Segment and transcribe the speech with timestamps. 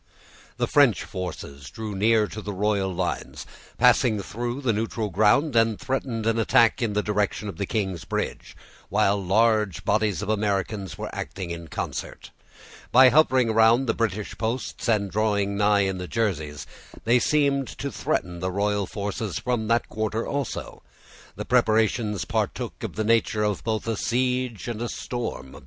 [0.57, 3.45] The French forces drew near to the royal lines,
[3.77, 8.57] passing through the neutral ground, and threatened an attack in the direction of King's Bridge,
[8.89, 12.31] while large bodies of Americans were acting in concert.
[12.91, 16.65] By hovering around the British posts, and drawing nigh in the Jerseys,
[17.05, 20.81] they seemed to threaten the royal forces from that quarter also.
[21.35, 25.57] The preparations partook of the nature of both a siege and a storm.